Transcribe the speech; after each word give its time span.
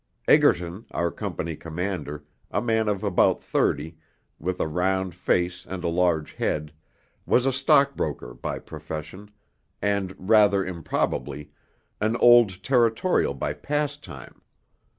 Egerton, 0.27 0.87
our 0.89 1.11
company 1.11 1.55
commander, 1.55 2.23
a 2.49 2.59
man 2.59 2.87
of 2.89 3.03
about 3.03 3.43
thirty, 3.43 3.97
with 4.39 4.59
a 4.59 4.65
round 4.67 5.13
face 5.13 5.63
and 5.63 5.83
a 5.83 5.87
large 5.89 6.33
head, 6.33 6.73
was 7.27 7.45
a 7.45 7.53
stockbroker 7.53 8.33
by 8.33 8.57
profession, 8.57 9.29
and 9.79 10.15
rather 10.17 10.65
improbably, 10.65 11.51
an 12.01 12.15
old 12.15 12.63
Territorial 12.63 13.35
by 13.35 13.53
pastime. 13.53 14.41